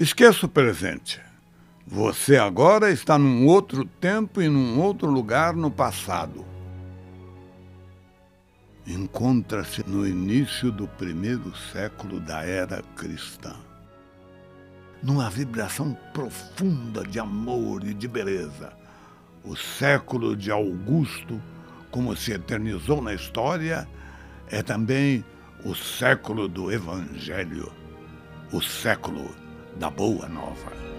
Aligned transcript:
Esqueça 0.00 0.46
o 0.46 0.48
presente. 0.48 1.20
Você 1.86 2.38
agora 2.38 2.90
está 2.90 3.18
num 3.18 3.44
outro 3.44 3.84
tempo 3.84 4.40
e 4.40 4.48
num 4.48 4.80
outro 4.80 5.10
lugar 5.10 5.54
no 5.54 5.70
passado. 5.70 6.42
Encontra-se 8.86 9.86
no 9.86 10.08
início 10.08 10.72
do 10.72 10.88
primeiro 10.88 11.54
século 11.70 12.18
da 12.18 12.42
era 12.42 12.82
cristã. 12.96 13.54
Numa 15.02 15.28
vibração 15.28 15.94
profunda 16.14 17.04
de 17.04 17.20
amor 17.20 17.84
e 17.84 17.92
de 17.92 18.08
beleza. 18.08 18.72
O 19.44 19.54
século 19.54 20.34
de 20.34 20.50
Augusto, 20.50 21.38
como 21.90 22.16
se 22.16 22.32
eternizou 22.32 23.02
na 23.02 23.12
história, 23.12 23.86
é 24.48 24.62
também 24.62 25.22
o 25.62 25.74
século 25.74 26.48
do 26.48 26.72
Evangelho, 26.72 27.70
o 28.50 28.62
século 28.62 29.30
da 29.80 29.88
Boa 29.88 30.28
Nova. 30.28 30.89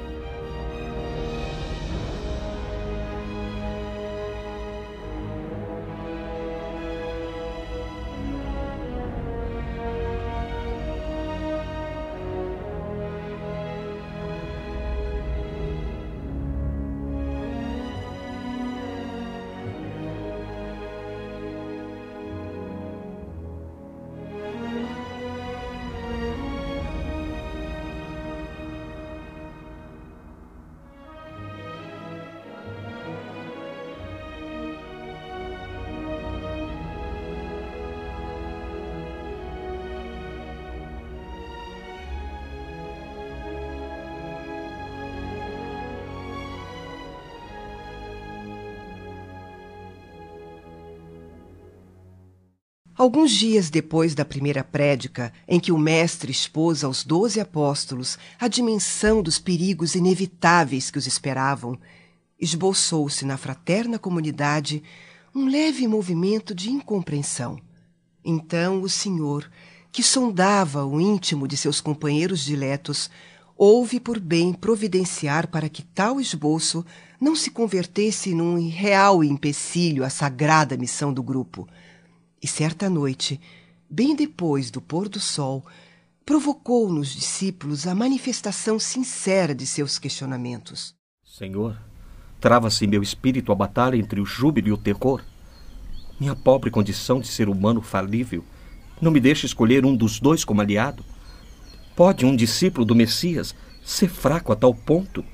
Alguns 53.01 53.31
dias 53.31 53.71
depois 53.71 54.13
da 54.13 54.23
primeira 54.23 54.63
prédica, 54.63 55.33
em 55.47 55.59
que 55.59 55.71
o 55.71 55.77
Mestre 55.79 56.31
expôs 56.31 56.83
aos 56.83 57.03
doze 57.03 57.39
apóstolos 57.39 58.15
a 58.39 58.47
dimensão 58.47 59.23
dos 59.23 59.39
perigos 59.39 59.95
inevitáveis 59.95 60.91
que 60.91 60.99
os 60.99 61.07
esperavam, 61.07 61.79
esboçou-se 62.39 63.25
na 63.25 63.37
fraterna 63.37 63.97
comunidade 63.97 64.83
um 65.33 65.47
leve 65.47 65.87
movimento 65.87 66.53
de 66.53 66.69
incompreensão. 66.69 67.59
Então 68.23 68.83
o 68.83 68.87
Senhor, 68.87 69.49
que 69.91 70.03
sondava 70.03 70.85
o 70.85 71.01
íntimo 71.01 71.47
de 71.47 71.57
seus 71.57 71.81
companheiros 71.81 72.45
diletos, 72.45 73.09
houve 73.57 73.99
por 73.99 74.19
bem 74.19 74.53
providenciar 74.53 75.47
para 75.47 75.67
que 75.67 75.81
tal 75.81 76.21
esboço 76.21 76.85
não 77.19 77.35
se 77.35 77.49
convertesse 77.49 78.35
num 78.35 78.69
real 78.69 79.23
empecilho 79.23 80.05
à 80.05 80.09
sagrada 80.11 80.77
missão 80.77 81.11
do 81.11 81.23
grupo– 81.23 81.67
e 82.41 82.47
certa 82.47 82.89
noite, 82.89 83.39
bem 83.89 84.15
depois 84.15 84.71
do 84.71 84.81
pôr 84.81 85.07
do 85.07 85.19
sol, 85.19 85.65
provocou 86.25 86.91
nos 86.91 87.09
discípulos 87.09 87.85
a 87.85 87.93
manifestação 87.93 88.79
sincera 88.79 89.53
de 89.53 89.65
seus 89.65 89.99
questionamentos. 89.99 90.95
Senhor, 91.23 91.77
trava-se 92.39 92.87
meu 92.87 93.03
espírito 93.03 93.51
a 93.51 93.55
batalha 93.55 93.97
entre 93.97 94.19
o 94.19 94.25
júbilo 94.25 94.69
e 94.69 94.71
o 94.71 94.77
terror. 94.77 95.21
Minha 96.19 96.35
pobre 96.35 96.71
condição 96.71 97.19
de 97.19 97.27
ser 97.27 97.49
humano 97.49 97.81
falível 97.81 98.43
não 99.01 99.11
me 99.11 99.19
deixa 99.19 99.45
escolher 99.45 99.85
um 99.85 99.95
dos 99.95 100.19
dois 100.19 100.45
como 100.45 100.61
aliado. 100.61 101.03
Pode 101.95 102.25
um 102.25 102.35
discípulo 102.35 102.85
do 102.85 102.95
Messias 102.95 103.55
ser 103.83 104.07
fraco 104.07 104.51
a 104.51 104.55
tal 104.55 104.73
ponto? 104.73 105.25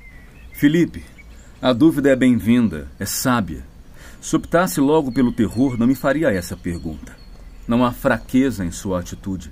Felipe, 0.53 1.03
a 1.61 1.73
dúvida 1.73 2.09
é 2.09 2.15
bem-vinda, 2.15 2.89
é 2.97 3.05
sábia. 3.05 3.65
Se 4.19 4.35
optasse 4.35 4.79
logo 4.79 5.11
pelo 5.11 5.31
terror, 5.31 5.77
não 5.77 5.87
me 5.87 5.95
faria 5.95 6.29
essa 6.29 6.57
pergunta. 6.57 7.15
Não 7.67 7.85
há 7.85 7.91
fraqueza 7.91 8.65
em 8.65 8.71
sua 8.71 8.99
atitude. 8.99 9.51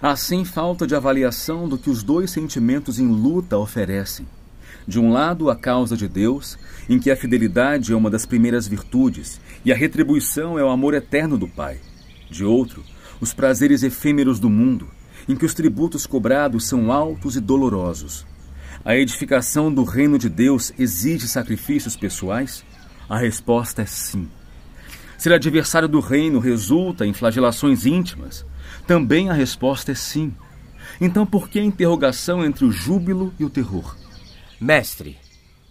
Há 0.00 0.14
sim 0.16 0.44
falta 0.44 0.86
de 0.86 0.94
avaliação 0.94 1.68
do 1.68 1.78
que 1.78 1.90
os 1.90 2.02
dois 2.02 2.30
sentimentos 2.30 2.98
em 2.98 3.06
luta 3.06 3.56
oferecem. 3.56 4.26
De 4.86 5.00
um 5.00 5.10
lado, 5.10 5.50
a 5.50 5.56
causa 5.56 5.96
de 5.96 6.06
Deus, 6.06 6.58
em 6.88 6.98
que 6.98 7.10
a 7.10 7.16
fidelidade 7.16 7.92
é 7.92 7.96
uma 7.96 8.10
das 8.10 8.26
primeiras 8.26 8.68
virtudes 8.68 9.40
e 9.64 9.72
a 9.72 9.76
retribuição 9.76 10.58
é 10.58 10.62
o 10.62 10.68
amor 10.68 10.94
eterno 10.94 11.36
do 11.36 11.48
Pai. 11.48 11.78
De 12.30 12.44
outro, 12.44 12.84
os 13.20 13.32
prazeres 13.32 13.82
efêmeros 13.82 14.38
do 14.38 14.50
mundo, 14.50 14.88
em 15.28 15.34
que 15.34 15.44
os 15.44 15.54
tributos 15.54 16.06
cobrados 16.06 16.66
são 16.66 16.92
altos 16.92 17.36
e 17.36 17.40
dolorosos. 17.40 18.24
A 18.84 18.94
edificação 18.96 19.72
do 19.72 19.82
reino 19.82 20.18
de 20.18 20.28
Deus 20.28 20.72
exige 20.78 21.26
sacrifícios 21.26 21.96
pessoais 21.96 22.64
a 23.08 23.16
resposta 23.16 23.82
é 23.82 23.86
sim. 23.86 24.28
Ser 25.16 25.32
adversário 25.32 25.88
do 25.88 26.00
reino 26.00 26.38
resulta 26.38 27.06
em 27.06 27.12
flagelações 27.12 27.86
íntimas? 27.86 28.44
Também 28.86 29.30
a 29.30 29.32
resposta 29.32 29.92
é 29.92 29.94
sim. 29.94 30.34
Então 31.00 31.24
por 31.24 31.48
que 31.48 31.58
a 31.58 31.64
interrogação 31.64 32.44
entre 32.44 32.64
o 32.64 32.72
júbilo 32.72 33.32
e 33.38 33.44
o 33.44 33.50
terror? 33.50 33.96
Mestre, 34.60 35.18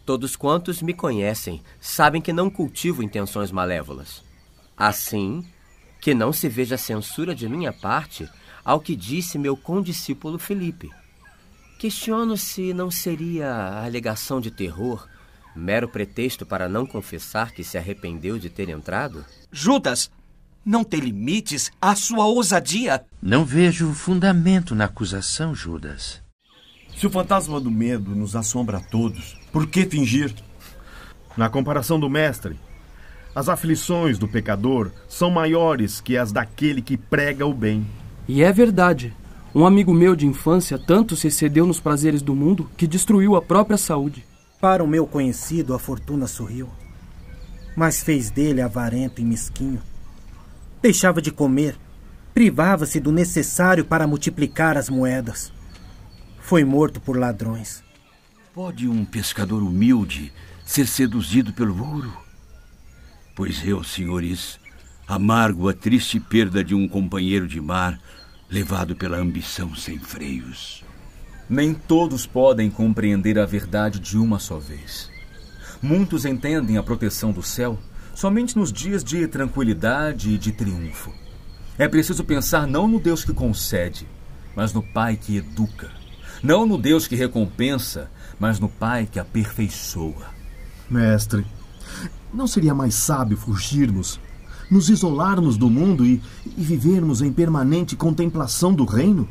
todos 0.06 0.35
quantos 0.35 0.81
me 0.81 0.94
conhecem 0.94 1.62
sabem 1.79 2.22
que 2.22 2.34
não 2.34 2.50
cultivo 2.50 3.03
intenções 3.03 3.52
malévolas. 3.52 4.23
Assim, 4.78 5.44
que 6.02 6.13
não 6.13 6.31
se 6.31 6.47
veja 6.47 6.78
censura 6.78 7.34
de 7.34 7.47
minha 7.50 7.73
parte 7.73 8.29
ao 8.63 8.79
que 8.79 8.96
disse 8.96 9.38
meu 9.38 9.56
condiscípulo 9.56 10.40
Felipe. 10.40 10.90
Questiono 11.79 12.38
se 12.38 12.73
não 12.73 12.90
seria 12.90 13.52
a 13.52 13.85
alegação 13.85 14.40
de 14.40 14.50
terror 14.50 15.07
Mero 15.55 15.88
pretexto 15.88 16.45
para 16.45 16.67
não 16.67 16.85
confessar 16.85 17.51
que 17.51 17.63
se 17.63 17.77
arrependeu 17.77 18.38
de 18.38 18.49
ter 18.49 18.67
entrado? 18.67 19.23
Judas, 19.51 20.11
não 20.66 20.83
tem 20.83 20.99
limites 20.99 21.71
à 21.79 21.95
sua 21.95 22.25
ousadia. 22.25 23.05
Não 23.21 23.45
vejo 23.45 23.93
fundamento 23.93 24.75
na 24.75 24.85
acusação, 24.85 25.55
Judas. 25.55 26.21
Se 26.97 27.07
o 27.07 27.09
fantasma 27.09 27.59
do 27.59 27.71
medo 27.71 28.16
nos 28.16 28.35
assombra 28.35 28.77
a 28.77 28.81
todos, 28.81 29.38
por 29.51 29.67
que 29.67 29.85
fingir? 29.85 30.33
Na 31.38 31.49
comparação 31.49 31.99
do 31.99 32.09
Mestre, 32.09 32.57
as 33.35 33.47
aflições 33.47 34.17
do 34.17 34.27
pecador 34.27 34.91
são 35.07 35.29
maiores 35.29 36.01
que 36.01 36.17
as 36.17 36.31
daquele 36.31 36.81
que 36.81 36.97
prega 36.97 37.45
o 37.45 37.53
bem. 37.53 37.85
E 38.27 38.41
é 38.41 38.51
verdade. 38.51 39.13
Um 39.53 39.66
amigo 39.66 39.93
meu 39.93 40.16
de 40.16 40.25
infância 40.25 40.77
tanto 40.77 41.16
se 41.16 41.27
excedeu 41.27 41.66
nos 41.66 41.79
prazeres 41.79 42.22
do 42.22 42.35
mundo 42.35 42.69
que 42.75 42.87
destruiu 42.87 43.35
a 43.35 43.41
própria 43.41 43.77
saúde. 43.77 44.25
Para 44.66 44.84
o 44.84 44.88
meu 44.88 45.06
conhecido, 45.06 45.76
a 45.76 45.80
fortuna 45.80 46.26
sorriu, 46.26 46.68
mas 47.78 48.02
fez 48.02 48.31
dele 48.31 48.64
avarento 48.64 49.22
e 49.22 49.24
mesquinho. 49.24 49.80
Deixava 50.81 51.22
de 51.22 51.31
comer, 51.31 51.78
privava-se 52.34 53.00
do 53.00 53.12
necessário 53.12 53.86
para 53.86 54.08
multiplicar 54.08 54.76
as 54.76 54.90
moedas. 54.90 55.53
Foi 56.40 56.64
morto 56.64 57.00
por 57.00 57.16
ladrões. 57.16 57.84
Pode 58.56 58.88
um 58.88 59.06
pescador 59.06 59.62
humilde 59.62 60.34
ser 60.66 60.88
seduzido 60.88 61.53
pelo 61.53 61.88
ouro? 61.88 62.18
Pois 63.36 63.64
eu, 63.64 63.84
senhores, 63.84 64.59
amargo 65.08 65.70
a 65.70 65.76
triste 65.76 66.20
perda 66.20 66.64
de 66.64 66.73
um 66.73 66.88
companheiro 66.88 67.47
de 67.47 67.61
mar 67.61 68.00
levado 68.50 68.96
pela 68.96 69.18
ambição 69.18 69.76
sem 69.76 70.00
freios. 70.00 70.84
Nem 71.50 71.74
todos 71.74 72.26
podem 72.26 72.72
compreender 72.72 73.38
a 73.38 73.46
verdade 73.46 74.00
de 74.00 74.18
uma 74.18 74.40
só 74.40 74.58
vez. 74.58 75.12
Muitos 75.82 76.26
entendem 76.26 76.78
a 76.78 76.84
proteção 76.84 77.32
do 77.32 77.44
céu 77.44 77.78
somente 78.16 78.58
nos 78.58 78.72
dias 78.72 79.03
de 79.03 79.28
tranquilidade 79.28 80.32
e 80.32 80.38
de 80.38 80.52
triunfo. 80.52 81.14
É 81.78 81.88
preciso 81.88 82.24
pensar 82.24 82.66
não 82.66 82.88
no 82.88 83.00
Deus 83.00 83.24
que 83.24 83.34
concede, 83.34 84.08
mas 84.56 84.74
no 84.74 84.82
Pai 84.82 85.18
que 85.18 85.38
educa. 85.38 85.92
Não 86.42 86.66
no 86.66 86.78
Deus 86.78 87.08
que 87.08 87.16
recompensa, 87.16 88.09
mas 88.40 88.59
no 88.59 88.70
Pai 88.70 89.08
que 89.12 89.20
aperfeiçoa. 89.20 90.34
Mestre, 90.90 91.46
não 92.34 92.47
seria 92.47 92.74
mais 92.74 92.96
sábio 92.96 93.38
fugirmos, 93.38 94.20
nos 94.72 94.90
isolarmos 94.90 95.58
do 95.58 95.70
mundo 95.70 96.06
e, 96.06 96.22
e 96.46 96.64
vivermos 96.64 97.22
em 97.22 97.32
permanente 97.32 97.96
contemplação 97.96 98.74
do 98.74 98.86
reino? 98.86 99.28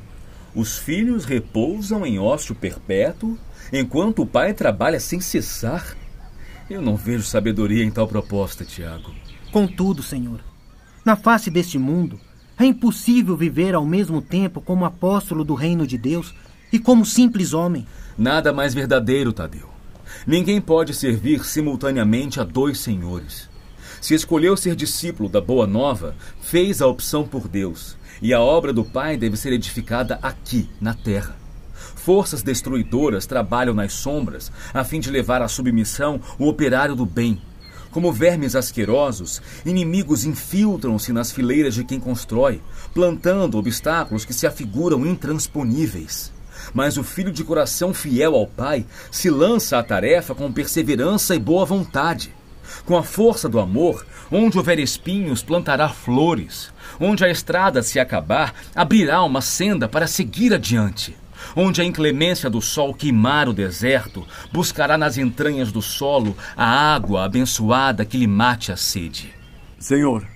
Os 0.55 0.79
filhos 0.79 1.25
repousam 1.25 2.07
em 2.07 2.19
ócio 2.19 2.55
perpétuo, 2.55 3.37
enquanto 3.73 4.23
o 4.23 4.27
pai 4.27 4.55
trabalha 4.55 5.01
sem 5.01 5.21
cessar. 5.21 5.97
Eu 6.71 6.81
não 6.81 6.97
vejo 6.97 7.25
sabedoria 7.25 7.85
em 7.85 7.91
tal 7.91 8.07
proposta, 8.07 8.65
Tiago. 8.65 9.13
Contudo, 9.51 10.03
Senhor, 10.03 10.41
na 11.05 11.17
face 11.17 11.51
deste 11.51 11.79
mundo, 11.79 12.21
é 12.59 12.65
impossível 12.65 13.37
viver 13.37 13.75
ao 13.75 13.85
mesmo 13.85 14.23
tempo 14.23 14.61
como 14.61 14.85
apóstolo 14.85 15.45
do 15.45 15.55
reino 15.55 15.87
de 15.87 15.99
Deus 15.99 16.35
e 16.73 16.79
como 16.79 17.05
simples 17.05 17.53
homem. 17.53 17.87
Nada 18.17 18.53
mais 18.53 18.73
verdadeiro, 18.73 19.33
Tadeu. 19.33 19.69
Ninguém 20.27 20.61
pode 20.61 20.95
servir 20.95 21.45
simultaneamente 21.45 22.41
a 22.41 22.45
dois 22.45 22.79
senhores. 22.79 23.49
Se 24.05 24.13
escolheu 24.15 24.55
ser 24.55 24.77
discípulo 24.77 25.31
da 25.31 25.41
Boa 25.41 25.67
Nova, 25.67 26.15
fez 26.39 26.83
a 26.83 26.87
opção 26.87 27.27
por 27.27 27.49
Deus, 27.49 27.97
e 28.21 28.35
a 28.35 28.39
obra 28.39 28.71
do 28.71 28.85
Pai 28.85 29.17
deve 29.17 29.35
ser 29.35 29.51
edificada 29.51 30.19
aqui, 30.21 30.69
na 30.79 30.93
terra. 30.93 31.35
Forças 31.73 32.43
destruidoras 32.43 33.25
trabalham 33.25 33.73
nas 33.73 33.95
sombras 33.95 34.53
a 34.75 34.85
fim 34.85 35.01
de 35.01 35.11
levar 35.11 35.41
à 35.41 35.49
submissão 35.49 36.21
o 36.39 36.47
operário 36.47 36.95
do 36.95 37.07
bem. 37.07 37.41
Como 37.91 38.13
vermes 38.13 38.55
asquerosos, 38.55 39.41
inimigos 39.65 40.27
infiltram-se 40.27 41.11
nas 41.11 41.33
fileiras 41.33 41.75
de 41.75 41.83
quem 41.83 41.99
constrói, 41.99 42.61
plantando 42.93 43.57
obstáculos 43.57 44.27
que 44.27 44.35
se 44.35 44.47
afiguram 44.47 45.07
intransponíveis. 45.07 46.31
Mas 46.75 46.99
o 46.99 47.03
filho 47.03 47.33
de 47.33 47.43
coração 47.43 47.95
fiel 47.95 48.35
ao 48.35 48.47
Pai 48.47 48.85
se 49.11 49.31
lança 49.31 49.79
à 49.79 49.83
tarefa 49.83 50.35
com 50.35 50.53
perseverança 50.53 51.35
e 51.35 51.39
boa 51.39 51.65
vontade. 51.65 52.35
Com 52.85 52.97
a 52.97 53.03
força 53.03 53.49
do 53.49 53.59
amor, 53.59 54.07
onde 54.31 54.57
houver 54.57 54.79
espinhos, 54.79 55.43
plantará 55.43 55.89
flores. 55.89 56.73
Onde 57.01 57.25
a 57.25 57.31
estrada 57.31 57.83
se 57.83 57.99
acabar, 57.99 58.55
abrirá 58.75 59.23
uma 59.23 59.41
senda 59.41 59.89
para 59.89 60.07
seguir 60.07 60.53
adiante. 60.55 61.17
Onde 61.55 61.81
a 61.81 61.85
inclemência 61.85 62.49
do 62.49 62.61
sol 62.61 62.95
queimar 62.95 63.49
o 63.49 63.53
deserto, 63.53 64.27
buscará 64.53 64.97
nas 64.97 65.19
entranhas 65.19 65.71
do 65.71 65.83
solo 65.83 66.37
a 66.57 66.95
água 66.95 67.25
abençoada 67.25 68.05
que 68.05 68.17
lhe 68.17 68.27
mate 68.27 68.73
a 68.73 68.77
sede. 68.77 69.35
Senhor, 69.79 70.27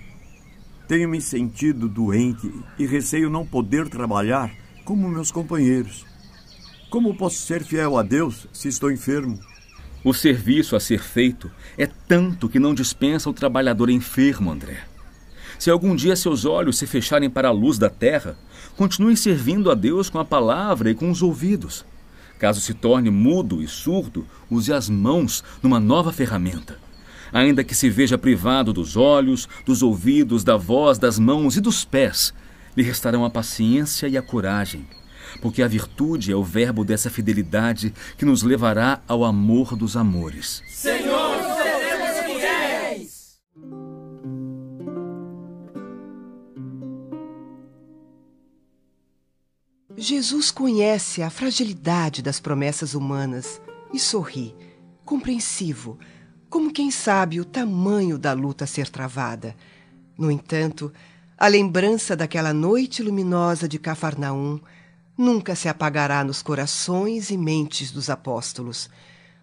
tenho 0.87 1.09
me 1.09 1.21
sentido 1.21 1.87
doente 1.87 2.51
e 2.77 2.85
receio 2.85 3.29
não 3.29 3.45
poder 3.45 3.89
trabalhar 3.89 4.51
como 4.83 5.07
meus 5.07 5.31
companheiros. 5.31 6.05
Como 6.89 7.15
posso 7.15 7.37
ser 7.37 7.63
fiel 7.63 7.97
a 7.97 8.01
Deus 8.01 8.47
se 8.51 8.67
estou 8.67 8.91
enfermo? 8.91 9.39
O 10.01 10.13
serviço 10.13 10.77
a 10.77 10.79
ser 10.79 11.01
feito 11.01 11.51
é 11.77 11.85
tanto 11.85 12.47
que 12.47 12.57
não 12.57 12.73
dispensa 12.73 13.29
o 13.29 13.33
trabalhador 13.33 13.89
enfermo, 13.89 14.49
André. 14.49 14.83
Se 15.57 15.69
algum 15.69 15.93
dia 15.93 16.15
seus 16.15 16.45
olhos 16.45 16.77
se 16.77 16.87
fecharem 16.87 17.29
para 17.29 17.49
a 17.49 17.51
luz 17.51 17.77
da 17.77 17.89
terra, 17.89 18.37
continue 18.77 19.17
servindo 19.17 19.69
a 19.69 19.75
Deus 19.75 20.09
com 20.09 20.17
a 20.17 20.23
palavra 20.23 20.89
e 20.89 20.95
com 20.95 21.11
os 21.11 21.21
ouvidos. 21.21 21.85
Caso 22.37 22.61
se 22.61 22.73
torne 22.73 23.09
mudo 23.09 23.61
e 23.61 23.67
surdo, 23.67 24.25
use 24.49 24.71
as 24.71 24.87
mãos 24.87 25.43
numa 25.61 25.81
nova 25.81 26.13
ferramenta. 26.13 26.77
Ainda 27.33 27.61
que 27.61 27.75
se 27.75 27.89
veja 27.89 28.17
privado 28.17 28.71
dos 28.71 28.95
olhos, 28.95 29.49
dos 29.65 29.83
ouvidos, 29.83 30.45
da 30.45 30.55
voz, 30.55 30.97
das 30.97 31.19
mãos 31.19 31.57
e 31.57 31.61
dos 31.61 31.83
pés, 31.83 32.33
lhe 32.75 32.83
restarão 32.83 33.25
a 33.25 33.29
paciência 33.29 34.07
e 34.07 34.17
a 34.17 34.21
coragem 34.21 34.87
porque 35.41 35.61
a 35.61 35.67
virtude 35.67 36.31
é 36.31 36.35
o 36.35 36.43
verbo 36.43 36.83
dessa 36.83 37.09
fidelidade 37.09 37.93
que 38.17 38.25
nos 38.25 38.43
levará 38.43 39.01
ao 39.07 39.23
amor 39.23 39.75
dos 39.75 39.95
amores. 39.95 40.63
Senhor, 40.67 41.37
seremos 41.63 42.25
fiéis! 42.25 43.39
Jesus 49.97 50.51
conhece 50.51 51.21
a 51.21 51.29
fragilidade 51.29 52.21
das 52.21 52.39
promessas 52.39 52.93
humanas 52.93 53.61
e 53.93 53.99
sorri, 53.99 54.55
compreensivo, 55.03 55.99
como 56.49 56.71
quem 56.71 56.89
sabe 56.89 57.39
o 57.39 57.45
tamanho 57.45 58.17
da 58.17 58.33
luta 58.33 58.63
a 58.63 58.67
ser 58.67 58.89
travada. 58.89 59.55
No 60.17 60.31
entanto, 60.31 60.91
a 61.37 61.47
lembrança 61.47 62.15
daquela 62.15 62.53
noite 62.53 63.01
luminosa 63.01 63.67
de 63.67 63.79
Cafarnaum 63.79 64.59
nunca 65.19 65.53
se 65.53 65.67
apagará 65.67 66.23
nos 66.23 66.41
corações 66.41 67.29
e 67.29 67.37
mentes 67.37 67.91
dos 67.91 68.09
apóstolos. 68.09 68.89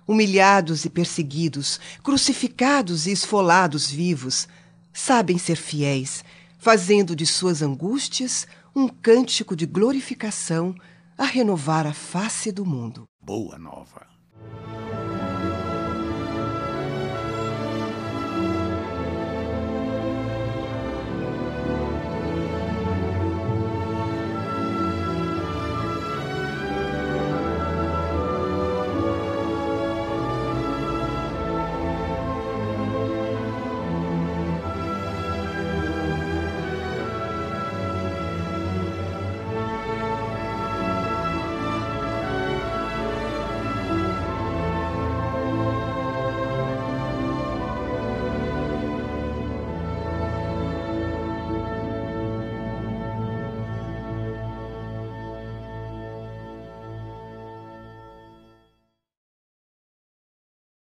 Humilhados 0.09 0.87
e 0.87 0.91
perseguidos, 0.91 1.79
crucificados 2.03 3.07
e 3.07 3.13
esfolados 3.13 3.91
vivos, 3.91 4.49
sabem 4.91 5.37
ser 5.37 5.57
fiéis, 5.57 6.25
fazendo 6.59 7.15
de 7.15 7.27
suas 7.27 7.61
angústias 7.61 8.47
um 8.75 8.89
cântico 8.89 9.55
de 9.55 9.67
glorificação 9.67 10.75
a 11.19 11.25
renovar 11.25 11.87
a 11.87 11.93
face 11.93 12.51
do 12.51 12.65
mundo. 12.65 13.05
Boa 13.21 13.59
nova. 13.59 14.16